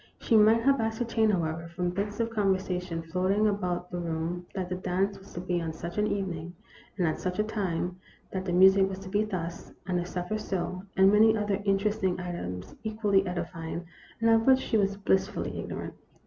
[0.19, 4.67] She might have ascertained, however, from bits of con versation floating about the room, that
[4.67, 6.55] the dance was to be on such an evening,
[6.97, 7.99] and at such a time;
[8.31, 12.19] that the music was to be thus, and the supper so; and many other interesting
[12.19, 13.85] items equally edifying,
[14.19, 15.93] and of which she was blissfully ignorant.